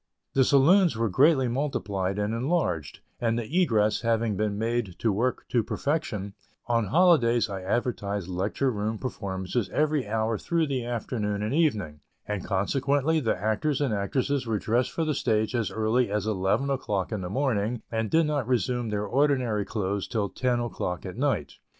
[0.33, 5.45] The saloons were greatly multiplied and enlarged, and the "egress" having been made to work
[5.49, 6.33] to perfection,
[6.65, 12.43] on holidays I advertised Lecture Room performances every hour through the afternoon and evening, and
[12.43, 17.11] consequently the actors and actresses were dressed for the stage as early as eleven o'clock
[17.11, 21.59] in the morning, and did not resume their ordinary clothes till ten o'clock at night.